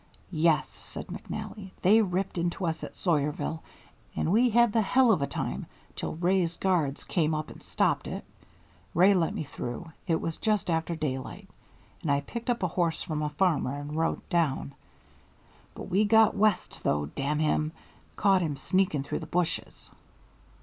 "Yes," 0.33 0.67
said 0.67 1.05
McNally, 1.09 1.69
"they 1.83 2.01
ripped 2.01 2.39
into 2.39 2.65
us 2.65 2.83
at 2.83 2.95
Sawyerville 2.95 3.59
and 4.15 4.31
we 4.31 4.49
had 4.49 4.73
the 4.73 4.81
hell 4.81 5.11
of 5.11 5.21
a 5.21 5.27
time 5.27 5.67
till 5.95 6.15
Wray's 6.15 6.57
guards 6.57 7.03
came 7.03 7.35
up 7.35 7.51
and 7.51 7.61
stopped 7.61 8.07
it. 8.07 8.23
Wray 8.95 9.13
let 9.13 9.35
me 9.35 9.43
through, 9.43 9.91
it 10.07 10.19
was 10.19 10.37
just 10.37 10.71
after 10.71 10.95
daylight, 10.95 11.47
and 12.01 12.09
I 12.11 12.21
picked 12.21 12.49
up 12.49 12.63
a 12.63 12.67
horse 12.67 13.03
from 13.03 13.21
a 13.21 13.29
farmer 13.29 13.75
and 13.75 13.95
rode 13.95 14.27
down. 14.29 14.73
But 15.75 15.83
we 15.83 16.03
got 16.05 16.35
West 16.35 16.81
though, 16.81 17.05
damn 17.05 17.37
him! 17.37 17.71
caught 18.15 18.41
him 18.41 18.57
sneaking 18.57 19.03
through 19.03 19.19
the 19.19 19.27
bushes." 19.27 19.91